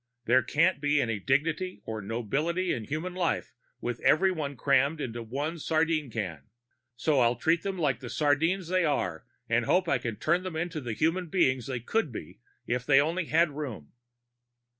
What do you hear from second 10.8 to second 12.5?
the human beings they could be